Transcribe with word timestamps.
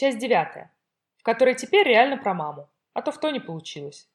Часть 0.00 0.16
девятая, 0.16 0.72
в 1.18 1.22
которой 1.22 1.54
теперь 1.54 1.86
реально 1.86 2.16
про 2.16 2.32
маму, 2.32 2.70
а 2.94 3.02
то 3.02 3.12
в 3.12 3.20
то 3.20 3.28
не 3.28 3.38
получилось. 3.38 4.08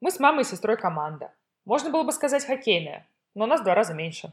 Мы 0.00 0.10
с 0.10 0.18
мамой 0.18 0.40
и 0.40 0.44
сестрой 0.46 0.78
команда. 0.78 1.34
Можно 1.66 1.90
было 1.90 2.02
бы 2.02 2.12
сказать 2.12 2.46
хоккейная, 2.46 3.06
но 3.34 3.44
нас 3.44 3.60
два 3.60 3.74
раза 3.74 3.92
меньше. 3.92 4.32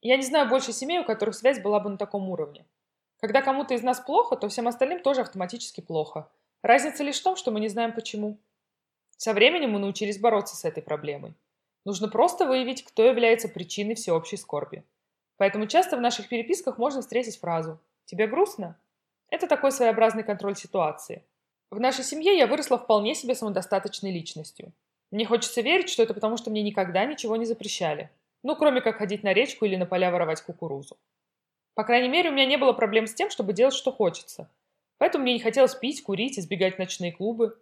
Я 0.00 0.16
не 0.16 0.22
знаю 0.22 0.48
больше 0.48 0.72
семей, 0.72 1.00
у 1.00 1.04
которых 1.04 1.34
связь 1.34 1.60
была 1.60 1.80
бы 1.80 1.90
на 1.90 1.98
таком 1.98 2.30
уровне. 2.30 2.64
Когда 3.18 3.42
кому-то 3.42 3.74
из 3.74 3.82
нас 3.82 4.00
плохо, 4.00 4.36
то 4.36 4.48
всем 4.48 4.68
остальным 4.68 5.02
тоже 5.02 5.20
автоматически 5.20 5.82
плохо. 5.82 6.30
Разница 6.62 7.04
лишь 7.04 7.20
в 7.20 7.22
том, 7.22 7.36
что 7.36 7.50
мы 7.50 7.60
не 7.60 7.68
знаем 7.68 7.92
почему. 7.92 8.38
Со 9.18 9.34
временем 9.34 9.72
мы 9.72 9.80
научились 9.80 10.18
бороться 10.18 10.56
с 10.56 10.64
этой 10.64 10.82
проблемой. 10.82 11.34
Нужно 11.84 12.08
просто 12.08 12.46
выявить, 12.46 12.84
кто 12.86 13.04
является 13.04 13.50
причиной 13.50 13.96
всеобщей 13.96 14.38
скорби. 14.38 14.82
Поэтому 15.36 15.66
часто 15.66 15.98
в 15.98 16.00
наших 16.00 16.30
переписках 16.30 16.78
можно 16.78 17.02
встретить 17.02 17.38
фразу 17.38 17.78
«Тебе 18.06 18.26
грустно?» 18.26 18.78
Это 19.30 19.46
такой 19.46 19.72
своеобразный 19.72 20.24
контроль 20.24 20.56
ситуации. 20.56 21.24
В 21.70 21.78
нашей 21.78 22.04
семье 22.04 22.36
я 22.36 22.46
выросла 22.48 22.78
вполне 22.78 23.14
себе 23.14 23.34
самодостаточной 23.34 24.10
личностью. 24.10 24.72
Мне 25.12 25.24
хочется 25.24 25.60
верить, 25.60 25.88
что 25.88 26.02
это 26.02 26.14
потому, 26.14 26.36
что 26.36 26.50
мне 26.50 26.62
никогда 26.62 27.04
ничего 27.04 27.36
не 27.36 27.44
запрещали. 27.44 28.10
Ну, 28.42 28.56
кроме 28.56 28.80
как 28.80 28.96
ходить 28.96 29.22
на 29.22 29.32
речку 29.32 29.64
или 29.64 29.76
на 29.76 29.86
поля 29.86 30.10
воровать 30.10 30.42
кукурузу. 30.42 30.96
По 31.74 31.84
крайней 31.84 32.08
мере, 32.08 32.30
у 32.30 32.32
меня 32.32 32.46
не 32.46 32.58
было 32.58 32.72
проблем 32.72 33.06
с 33.06 33.14
тем, 33.14 33.30
чтобы 33.30 33.52
делать, 33.52 33.74
что 33.74 33.92
хочется. 33.92 34.50
Поэтому 34.98 35.22
мне 35.22 35.34
не 35.34 35.40
хотелось 35.40 35.74
пить, 35.74 36.02
курить, 36.02 36.38
избегать 36.38 36.78
ночные 36.78 37.12
клубы. 37.12 37.56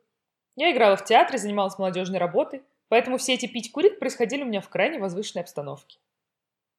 Я 0.57 0.73
играла 0.73 0.97
в 0.97 1.05
театре, 1.05 1.39
занималась 1.39 1.79
молодежной 1.79 2.19
работой, 2.19 2.63
поэтому 2.89 3.19
все 3.19 3.35
эти 3.35 3.47
пить-курить 3.47 3.99
происходили 3.99 4.43
у 4.43 4.47
меня 4.47 4.61
в 4.61 4.69
крайне 4.69 4.99
возвышенной 4.99 5.43
обстановке. 5.43 5.99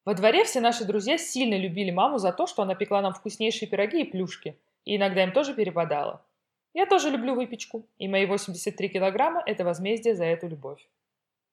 Во 0.04 0.14
дворе 0.14 0.44
все 0.44 0.60
наши 0.60 0.84
друзья 0.84 1.16
сильно 1.16 1.54
любили 1.54 1.90
маму 1.90 2.18
за 2.18 2.32
то, 2.32 2.46
что 2.46 2.62
она 2.62 2.74
пекла 2.74 3.00
нам 3.00 3.14
вкуснейшие 3.14 3.68
пироги 3.68 4.02
и 4.02 4.10
плюшки, 4.10 4.56
и 4.90 4.96
иногда 4.96 5.22
им 5.22 5.30
тоже 5.32 5.54
перепадало. 5.54 6.20
Я 6.74 6.84
тоже 6.84 7.10
люблю 7.10 7.36
выпечку, 7.36 7.86
и 7.98 8.08
мои 8.08 8.26
83 8.26 8.88
килограмма– 8.88 9.40
это 9.46 9.64
возмездие 9.64 10.16
за 10.16 10.24
эту 10.24 10.48
любовь. 10.48 10.84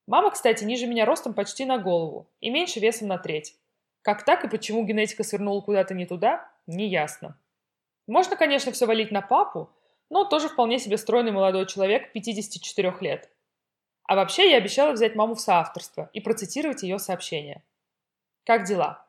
Мама, 0.08 0.32
кстати, 0.32 0.64
ниже 0.64 0.88
меня 0.88 1.04
ростом 1.04 1.34
почти 1.34 1.64
на 1.64 1.78
голову 1.78 2.28
и 2.40 2.50
меньше 2.50 2.80
весом 2.80 3.06
на 3.06 3.16
треть. 3.16 3.54
Как 4.02 4.24
так 4.24 4.44
и 4.44 4.48
почему 4.48 4.84
генетика 4.84 5.22
свернула 5.22 5.60
куда-то 5.60 5.94
не 5.94 6.04
туда, 6.04 6.50
не 6.66 6.88
ясно. 6.88 7.38
Можно, 8.08 8.34
конечно, 8.34 8.72
все 8.72 8.86
валить 8.86 9.12
на 9.12 9.22
папу, 9.22 9.70
но 10.10 10.24
тоже 10.24 10.48
вполне 10.48 10.80
себе 10.80 10.98
стройный 10.98 11.30
молодой 11.30 11.66
человек 11.66 12.10
54 12.10 12.92
лет. 13.02 13.30
А 14.02 14.16
вообще 14.16 14.50
я 14.50 14.56
обещала 14.56 14.90
взять 14.90 15.14
маму 15.14 15.36
в 15.36 15.40
соавторство 15.40 16.10
и 16.12 16.20
процитировать 16.20 16.82
ее 16.82 16.98
сообщение. 16.98 17.62
Как 18.44 18.64
дела? 18.64 19.06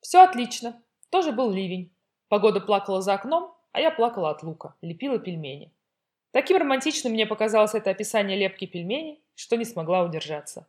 Все 0.00 0.22
отлично. 0.22 0.82
Тоже 1.10 1.30
был 1.30 1.50
ливень. 1.50 1.93
Погода 2.34 2.58
плакала 2.60 3.00
за 3.00 3.14
окном, 3.14 3.54
а 3.70 3.80
я 3.80 3.92
плакала 3.92 4.30
от 4.30 4.42
лука, 4.42 4.74
лепила 4.82 5.20
пельмени. 5.20 5.70
Таким 6.32 6.56
романтичным 6.56 7.12
мне 7.12 7.26
показалось 7.26 7.74
это 7.74 7.90
описание 7.90 8.36
лепки 8.36 8.66
пельменей, 8.66 9.22
что 9.36 9.56
не 9.56 9.64
смогла 9.64 10.02
удержаться. 10.02 10.66